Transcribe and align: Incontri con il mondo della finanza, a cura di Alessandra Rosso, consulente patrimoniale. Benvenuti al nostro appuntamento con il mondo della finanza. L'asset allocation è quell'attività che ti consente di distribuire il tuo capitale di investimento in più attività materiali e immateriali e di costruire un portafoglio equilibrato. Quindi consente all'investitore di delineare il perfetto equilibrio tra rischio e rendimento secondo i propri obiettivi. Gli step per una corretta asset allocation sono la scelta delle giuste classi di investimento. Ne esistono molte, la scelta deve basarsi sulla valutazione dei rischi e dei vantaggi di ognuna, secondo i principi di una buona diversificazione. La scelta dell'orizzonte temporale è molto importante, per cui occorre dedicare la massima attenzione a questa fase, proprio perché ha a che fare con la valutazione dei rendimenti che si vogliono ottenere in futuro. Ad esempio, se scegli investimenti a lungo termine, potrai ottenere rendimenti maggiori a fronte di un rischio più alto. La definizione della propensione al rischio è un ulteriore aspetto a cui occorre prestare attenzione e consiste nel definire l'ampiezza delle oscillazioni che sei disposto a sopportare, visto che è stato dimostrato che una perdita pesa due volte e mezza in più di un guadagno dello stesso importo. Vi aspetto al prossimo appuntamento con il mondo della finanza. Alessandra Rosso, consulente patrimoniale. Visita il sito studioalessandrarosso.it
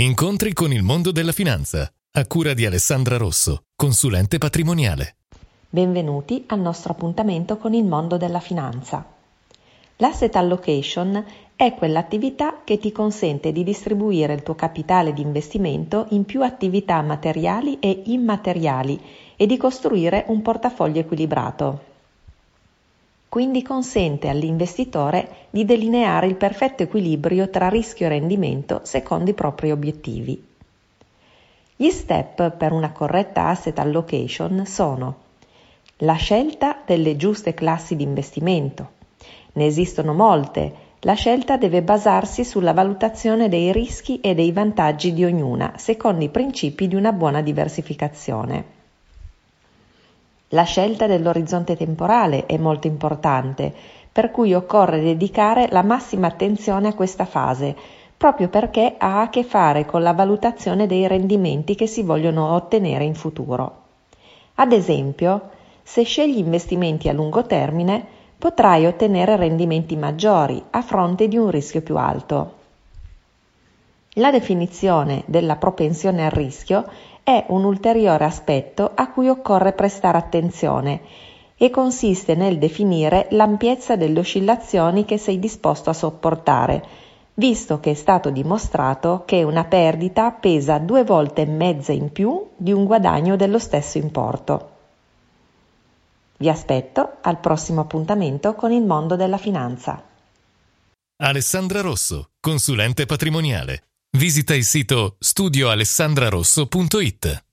Incontri 0.00 0.52
con 0.52 0.72
il 0.72 0.84
mondo 0.84 1.10
della 1.10 1.32
finanza, 1.32 1.92
a 2.12 2.26
cura 2.28 2.54
di 2.54 2.64
Alessandra 2.64 3.16
Rosso, 3.16 3.62
consulente 3.74 4.38
patrimoniale. 4.38 5.16
Benvenuti 5.68 6.44
al 6.46 6.60
nostro 6.60 6.92
appuntamento 6.92 7.56
con 7.56 7.74
il 7.74 7.84
mondo 7.84 8.16
della 8.16 8.38
finanza. 8.38 9.04
L'asset 9.96 10.36
allocation 10.36 11.24
è 11.56 11.74
quell'attività 11.74 12.60
che 12.62 12.78
ti 12.78 12.92
consente 12.92 13.50
di 13.50 13.64
distribuire 13.64 14.34
il 14.34 14.44
tuo 14.44 14.54
capitale 14.54 15.12
di 15.12 15.22
investimento 15.22 16.06
in 16.10 16.24
più 16.24 16.44
attività 16.44 17.02
materiali 17.02 17.80
e 17.80 18.02
immateriali 18.04 19.00
e 19.34 19.46
di 19.46 19.56
costruire 19.56 20.26
un 20.28 20.42
portafoglio 20.42 21.00
equilibrato. 21.00 21.97
Quindi 23.38 23.62
consente 23.62 24.28
all'investitore 24.28 25.46
di 25.50 25.64
delineare 25.64 26.26
il 26.26 26.34
perfetto 26.34 26.82
equilibrio 26.82 27.48
tra 27.50 27.68
rischio 27.68 28.06
e 28.06 28.08
rendimento 28.08 28.80
secondo 28.82 29.30
i 29.30 29.32
propri 29.32 29.70
obiettivi. 29.70 30.44
Gli 31.76 31.88
step 31.88 32.50
per 32.56 32.72
una 32.72 32.90
corretta 32.90 33.46
asset 33.46 33.78
allocation 33.78 34.66
sono 34.66 35.18
la 35.98 36.14
scelta 36.14 36.78
delle 36.84 37.14
giuste 37.14 37.54
classi 37.54 37.94
di 37.94 38.02
investimento. 38.02 38.88
Ne 39.52 39.66
esistono 39.66 40.14
molte, 40.14 40.72
la 41.02 41.14
scelta 41.14 41.56
deve 41.56 41.80
basarsi 41.82 42.44
sulla 42.44 42.72
valutazione 42.72 43.48
dei 43.48 43.70
rischi 43.70 44.18
e 44.20 44.34
dei 44.34 44.50
vantaggi 44.50 45.12
di 45.12 45.24
ognuna, 45.24 45.74
secondo 45.76 46.24
i 46.24 46.28
principi 46.28 46.88
di 46.88 46.96
una 46.96 47.12
buona 47.12 47.40
diversificazione. 47.40 48.77
La 50.52 50.62
scelta 50.62 51.06
dell'orizzonte 51.06 51.76
temporale 51.76 52.46
è 52.46 52.56
molto 52.56 52.86
importante, 52.86 53.70
per 54.10 54.30
cui 54.30 54.54
occorre 54.54 55.02
dedicare 55.02 55.68
la 55.70 55.82
massima 55.82 56.26
attenzione 56.26 56.88
a 56.88 56.94
questa 56.94 57.26
fase, 57.26 57.76
proprio 58.16 58.48
perché 58.48 58.94
ha 58.96 59.20
a 59.20 59.28
che 59.28 59.44
fare 59.44 59.84
con 59.84 60.02
la 60.02 60.14
valutazione 60.14 60.86
dei 60.86 61.06
rendimenti 61.06 61.74
che 61.74 61.86
si 61.86 62.02
vogliono 62.02 62.54
ottenere 62.54 63.04
in 63.04 63.14
futuro. 63.14 63.82
Ad 64.54 64.72
esempio, 64.72 65.50
se 65.82 66.02
scegli 66.02 66.38
investimenti 66.38 67.08
a 67.08 67.12
lungo 67.12 67.44
termine, 67.44 68.02
potrai 68.38 68.86
ottenere 68.86 69.36
rendimenti 69.36 69.96
maggiori 69.96 70.62
a 70.70 70.80
fronte 70.80 71.28
di 71.28 71.36
un 71.36 71.50
rischio 71.50 71.82
più 71.82 71.96
alto. 71.98 72.54
La 74.14 74.30
definizione 74.30 75.22
della 75.26 75.56
propensione 75.56 76.24
al 76.24 76.32
rischio 76.32 76.86
è 77.28 77.44
un 77.48 77.64
ulteriore 77.64 78.24
aspetto 78.24 78.90
a 78.94 79.10
cui 79.10 79.28
occorre 79.28 79.74
prestare 79.74 80.16
attenzione 80.16 81.02
e 81.58 81.68
consiste 81.68 82.34
nel 82.34 82.56
definire 82.56 83.26
l'ampiezza 83.32 83.96
delle 83.96 84.20
oscillazioni 84.20 85.04
che 85.04 85.18
sei 85.18 85.38
disposto 85.38 85.90
a 85.90 85.92
sopportare, 85.92 86.82
visto 87.34 87.80
che 87.80 87.90
è 87.90 87.94
stato 87.94 88.30
dimostrato 88.30 89.24
che 89.26 89.42
una 89.42 89.64
perdita 89.64 90.30
pesa 90.30 90.78
due 90.78 91.04
volte 91.04 91.42
e 91.42 91.46
mezza 91.46 91.92
in 91.92 92.10
più 92.12 92.48
di 92.56 92.72
un 92.72 92.86
guadagno 92.86 93.36
dello 93.36 93.58
stesso 93.58 93.98
importo. 93.98 94.70
Vi 96.38 96.48
aspetto 96.48 97.16
al 97.20 97.40
prossimo 97.40 97.82
appuntamento 97.82 98.54
con 98.54 98.72
il 98.72 98.84
mondo 98.84 99.16
della 99.16 99.36
finanza. 99.36 100.02
Alessandra 101.20 101.82
Rosso, 101.82 102.30
consulente 102.40 103.04
patrimoniale. 103.04 103.82
Visita 104.18 104.52
il 104.52 104.64
sito 104.64 105.16
studioalessandrarosso.it 105.20 107.47